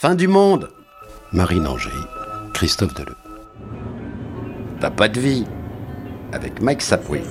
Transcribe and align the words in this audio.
Fin 0.00 0.14
du 0.14 0.28
monde 0.28 0.68
Marine 1.32 1.66
Angers, 1.66 1.90
Christophe 2.54 2.94
Deleu. 2.94 3.16
T'as 4.78 4.90
pas 4.92 5.08
de 5.08 5.18
vie 5.18 5.44
Avec 6.32 6.62
Mike 6.62 6.82
Sapoué. 6.82 7.22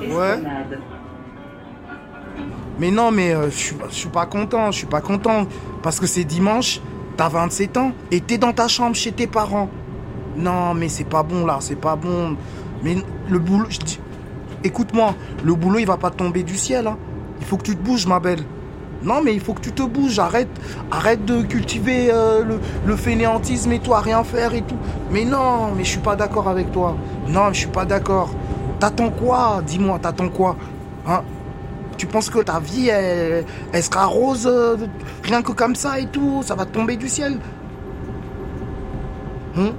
Ouais. 0.00 0.38
Mais 2.78 2.90
non, 2.90 3.10
mais 3.10 3.32
euh, 3.34 3.48
je 3.50 3.56
suis- 3.90 4.08
pas 4.10 4.26
content, 4.26 4.70
je 4.70 4.76
suis 4.76 4.86
pas 4.86 5.00
content. 5.00 5.46
Parce 5.82 5.98
que 5.98 6.06
c'est 6.06 6.24
dimanche, 6.24 6.82
t'as 7.16 7.30
27 7.30 7.78
ans, 7.78 7.92
et 8.10 8.20
t'es 8.20 8.36
dans 8.36 8.52
ta 8.52 8.68
chambre 8.68 8.94
chez 8.96 9.12
tes 9.12 9.26
parents. 9.26 9.70
Non, 10.36 10.74
mais 10.74 10.90
c'est 10.90 11.04
pas 11.08 11.22
bon 11.22 11.46
là, 11.46 11.56
c'est 11.60 11.80
pas 11.80 11.96
bon. 11.96 12.36
Mais 12.82 12.96
le 13.30 13.38
boulot, 13.38 13.66
écoute-moi, 14.62 15.14
le 15.42 15.54
boulot 15.54 15.78
il 15.78 15.86
va 15.86 15.96
pas 15.96 16.10
tomber 16.10 16.42
du 16.42 16.58
ciel. 16.58 16.86
hein. 16.86 16.98
Il 17.40 17.46
faut 17.46 17.56
que 17.56 17.62
tu 17.64 17.76
te 17.76 17.82
bouges, 17.82 18.06
ma 18.06 18.20
belle. 18.20 18.42
Non, 19.02 19.22
mais 19.22 19.32
il 19.32 19.40
faut 19.40 19.54
que 19.54 19.60
tu 19.60 19.72
te 19.72 19.82
bouges, 19.82 20.18
arrête, 20.18 20.50
arrête 20.90 21.24
de 21.24 21.42
cultiver 21.42 22.10
euh, 22.12 22.44
le, 22.84 22.96
fainéantisme 22.96 23.72
et 23.72 23.78
tout, 23.78 23.94
à 23.94 24.00
rien 24.00 24.22
faire 24.24 24.52
et 24.54 24.62
tout. 24.62 24.76
Mais 25.10 25.24
non, 25.24 25.72
mais 25.76 25.84
je 25.84 25.90
suis 25.90 26.00
pas 26.00 26.16
d'accord 26.16 26.48
avec 26.48 26.70
toi. 26.70 26.96
Non, 27.28 27.48
je 27.52 27.60
suis 27.60 27.68
pas 27.68 27.84
d'accord. 27.86 28.30
T'attends 28.78 29.10
quoi? 29.10 29.62
Dis-moi, 29.66 29.98
t'attends 30.00 30.28
quoi? 30.28 30.56
Hein? 31.06 31.22
Tu 31.96 32.06
penses 32.06 32.30
que 32.30 32.40
ta 32.40 32.60
vie, 32.60 32.88
elle, 32.88 33.44
elle 33.72 33.82
sera 33.82 34.06
rose 34.06 34.46
euh, 34.46 34.76
rien 35.22 35.42
que 35.42 35.52
comme 35.52 35.74
ça 35.74 35.98
et 35.98 36.06
tout? 36.06 36.42
Ça 36.44 36.54
va 36.54 36.66
tomber 36.66 36.96
du 36.96 37.08
ciel 37.08 37.38
Hein? 39.56 39.72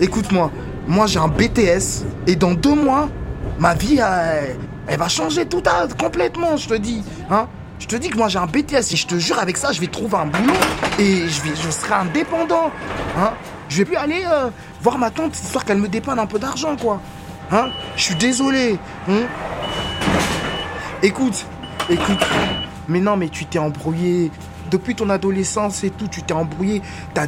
Écoute-moi, 0.00 0.50
moi 0.86 1.06
j'ai 1.06 1.18
un 1.18 1.28
BTS 1.28 2.04
et 2.26 2.36
dans 2.36 2.54
deux 2.54 2.74
mois, 2.74 3.08
ma 3.58 3.74
vie, 3.74 3.98
elle, 3.98 4.56
elle 4.88 4.98
va 4.98 5.08
changer 5.08 5.46
tout 5.46 5.62
à, 5.66 5.86
complètement, 5.88 6.56
je 6.56 6.68
te 6.68 6.74
dis. 6.74 7.02
Hein 7.30 7.46
je 7.78 7.86
te 7.86 7.94
dis 7.96 8.08
que 8.10 8.16
moi 8.16 8.26
j'ai 8.28 8.38
un 8.40 8.46
BTS 8.46 8.92
et 8.92 8.96
je 8.96 9.06
te 9.06 9.14
jure 9.18 9.38
avec 9.38 9.56
ça, 9.56 9.70
je 9.72 9.80
vais 9.80 9.86
trouver 9.86 10.16
un 10.16 10.26
boulot 10.26 10.52
et 10.98 11.28
je, 11.28 11.42
vais, 11.42 11.54
je 11.54 11.70
serai 11.70 11.94
indépendant. 11.94 12.70
Hein 13.16 13.32
je 13.68 13.76
vais 13.78 13.84
plus 13.84 13.96
aller 13.96 14.22
euh, 14.26 14.48
voir 14.82 14.98
ma 14.98 15.10
tante 15.10 15.38
histoire 15.38 15.64
qu'elle 15.64 15.78
me 15.78 15.88
dépanne 15.88 16.18
un 16.18 16.26
peu 16.26 16.38
d'argent, 16.38 16.74
quoi. 16.76 17.00
Hein 17.52 17.68
Je 17.96 18.02
suis 18.02 18.14
désolé. 18.16 18.78
hein. 19.08 19.26
Écoute, 21.02 21.46
écoute. 21.88 22.18
Mais 22.88 23.00
non, 23.00 23.16
mais 23.16 23.28
tu 23.28 23.44
t'es 23.46 23.58
embrouillé. 23.58 24.30
Depuis 24.70 24.94
ton 24.94 25.08
adolescence 25.10 25.84
et 25.84 25.90
tout, 25.90 26.08
tu 26.08 26.22
t'es 26.22 26.34
embrouillé. 26.34 26.82
T'as- 27.14 27.26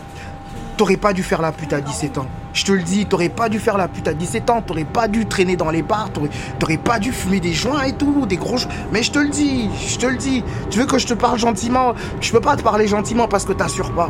T'aurais 0.81 0.97
pas 0.97 1.13
dû 1.13 1.23
faire 1.23 1.43
la 1.43 1.53
pute 1.53 1.75
à 1.75 1.83
17 1.83 2.17
ans. 2.17 2.27
Je 2.55 2.65
te 2.65 2.73
le 2.73 2.81
dis, 2.81 3.05
t'aurais 3.05 3.29
pas 3.29 3.51
dû 3.51 3.59
faire 3.59 3.77
la 3.77 3.87
pute 3.87 4.09
à 4.09 4.15
17 4.15 4.49
ans. 4.49 4.63
T'aurais 4.63 4.87
pas 4.87 5.09
dû 5.09 5.27
traîner 5.27 5.55
dans 5.55 5.69
les 5.69 5.83
bars. 5.83 6.11
T'aurais, 6.11 6.31
t'aurais 6.59 6.79
pas 6.79 6.99
dû 6.99 7.13
fumer 7.13 7.39
des 7.39 7.53
joints 7.53 7.83
et 7.83 7.93
tout, 7.93 8.25
des 8.25 8.39
gros. 8.39 8.57
Mais 8.91 9.03
je 9.03 9.11
te 9.11 9.19
le 9.19 9.29
dis, 9.29 9.69
je 9.87 9.99
te 9.99 10.07
le 10.07 10.17
dis. 10.17 10.43
Tu 10.71 10.79
veux 10.79 10.87
que 10.87 10.97
je 10.97 11.07
te 11.07 11.13
parle 11.13 11.39
gentiment? 11.39 11.93
Je 12.23 12.33
peux 12.33 12.41
pas 12.41 12.57
te 12.57 12.63
parler 12.63 12.87
gentiment 12.87 13.29
parce 13.29 13.45
que 13.45 13.53
t'assures 13.53 13.93
pas. 13.93 14.09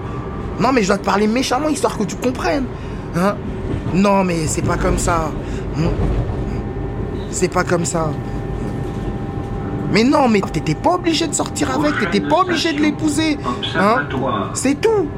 Non, 0.60 0.70
mais 0.72 0.82
je 0.82 0.86
dois 0.86 0.98
te 0.98 1.04
parler 1.04 1.26
méchamment 1.26 1.70
histoire 1.70 1.98
que 1.98 2.04
tu 2.04 2.14
comprennes. 2.14 2.66
Hein? 3.16 3.34
Non, 3.92 4.22
mais 4.22 4.46
c'est 4.46 4.62
pas 4.62 4.76
comme 4.76 4.98
ça. 4.98 5.32
Hein? 5.76 5.91
C'est 7.32 7.52
pas 7.52 7.64
comme 7.64 7.84
ça. 7.84 8.12
Mais 9.91 10.04
non, 10.04 10.28
mais 10.28 10.41
t'étais 10.41 10.76
pas 10.76 10.94
obligé 10.94 11.26
de 11.26 11.34
sortir 11.34 11.68
avec, 11.72 11.98
t'étais 11.98 12.24
pas 12.24 12.42
obligé 12.42 12.72
de 12.72 12.80
l'épouser. 12.80 13.38
Hein? 13.74 14.06
C'est 14.54 14.80
tout. 14.80 15.08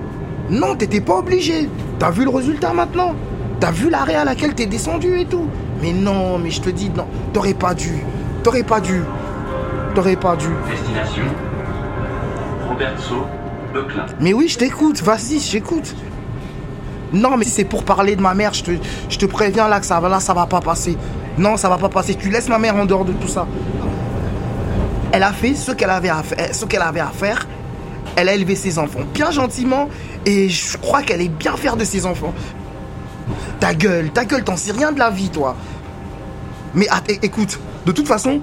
Non, 0.50 0.76
t'étais 0.76 1.00
pas 1.00 1.18
obligé. 1.18 1.68
T'as 1.98 2.10
vu 2.10 2.24
le 2.24 2.30
résultat 2.30 2.72
maintenant? 2.72 3.14
T'as 3.60 3.70
vu 3.70 3.90
l'arrêt 3.90 4.16
à 4.16 4.24
laquelle 4.24 4.54
t'es 4.54 4.66
descendu 4.66 5.20
et 5.20 5.24
tout? 5.24 5.46
Mais 5.80 5.92
non, 5.92 6.38
mais 6.38 6.50
je 6.50 6.60
te 6.60 6.70
dis, 6.70 6.90
non, 6.90 7.06
t'aurais 7.32 7.54
pas 7.54 7.74
dû. 7.74 8.04
T'aurais 8.42 8.64
pas 8.64 8.80
dû. 8.80 9.02
T'aurais 9.94 10.16
pas 10.16 10.36
dû. 10.36 10.48
Destination 10.68 11.22
Roberto 12.68 13.26
Beuclin. 13.72 14.06
Mais 14.20 14.32
oui, 14.32 14.48
je 14.48 14.58
t'écoute, 14.58 15.00
vas-y, 15.02 15.38
j'écoute. 15.38 15.94
Non, 17.12 17.36
mais 17.36 17.44
c'est 17.44 17.64
pour 17.64 17.84
parler 17.84 18.16
de 18.16 18.22
ma 18.22 18.34
mère, 18.34 18.54
je 18.54 18.64
te, 18.64 18.70
je 19.08 19.18
te 19.18 19.26
préviens 19.26 19.68
là 19.68 19.80
que 19.80 19.86
ça 19.86 20.00
va, 20.00 20.08
là, 20.08 20.18
ça 20.18 20.32
va 20.32 20.46
pas 20.46 20.60
passer. 20.60 20.96
Non, 21.38 21.56
ça 21.56 21.68
va 21.68 21.78
pas 21.78 21.88
passer. 21.88 22.14
Tu 22.14 22.30
laisses 22.30 22.48
ma 22.48 22.58
mère 22.58 22.74
en 22.76 22.84
dehors 22.84 23.04
de 23.04 23.12
tout 23.12 23.28
ça. 23.28 23.46
Elle 25.12 25.22
a 25.22 25.32
fait 25.32 25.54
ce 25.54 25.72
qu'elle 25.72 25.90
avait 25.90 26.08
à 26.08 26.22
faire, 26.22 26.54
ce 26.54 26.64
qu'elle 26.64 26.82
avait 26.82 27.00
à 27.00 27.08
faire. 27.08 27.46
Elle 28.16 28.28
a 28.28 28.34
élevé 28.34 28.56
ses 28.56 28.78
enfants 28.78 29.00
bien 29.14 29.30
gentiment 29.30 29.88
et 30.26 30.48
je 30.48 30.76
crois 30.76 31.02
qu'elle 31.02 31.20
est 31.20 31.28
bien 31.28 31.56
fière 31.56 31.76
de 31.76 31.84
ses 31.84 32.06
enfants. 32.06 32.34
Ta 33.60 33.74
gueule, 33.74 34.10
ta 34.10 34.24
gueule, 34.24 34.44
t'en 34.44 34.56
sais 34.56 34.72
rien 34.72 34.92
de 34.92 34.98
la 34.98 35.10
vie, 35.10 35.30
toi. 35.30 35.56
Mais 36.74 36.88
écoute, 37.22 37.58
de 37.86 37.92
toute 37.92 38.08
façon, 38.08 38.40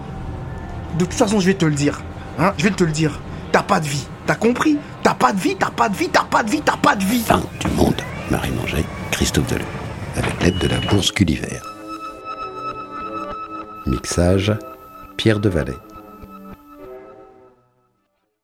de 0.97 1.06
toute 1.06 1.13
façon, 1.13 1.40
je 1.40 1.47
vais 1.47 1.53
te 1.53 1.66
le 1.66 1.74
dire. 1.74 2.02
Hein, 2.40 2.53
je 2.58 2.63
vais 2.63 2.72
te 2.72 2.84
le 2.84 2.91
dire. 2.91 3.19
T'as 3.52 3.63
pas 3.63 3.79
de 3.79 3.88
vie. 3.88 4.08
T'as 4.25 4.35
compris? 4.35 4.78
T'as 5.03 5.13
pas 5.13 5.34
de 5.34 5.40
vie, 5.40 5.56
t'as 5.58 5.72
pas 5.72 5.90
de 5.90 5.96
vie, 5.96 6.09
t'as 6.09 6.24
pas 6.24 6.44
de 6.44 6.50
vie, 6.50 6.62
t'as 6.62 6.78
pas 6.78 6.96
de 6.96 7.03
vie. 7.03 7.22
Fin 7.22 7.41
du 7.59 7.68
monde 7.75 8.02
Marine 8.29 8.53
Angers, 8.63 8.85
Christophe 9.12 9.47
Deleu. 9.47 9.66
Avec 10.16 10.44
l'aide 10.44 10.58
de 10.58 10.68
la 10.68 10.79
Bourse 10.79 11.13
Gulliver. 11.13 11.59
Mixage, 13.88 14.53
Pierre 15.18 15.40
Devalet. 15.40 15.78